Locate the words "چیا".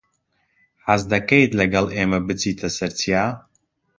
2.99-3.25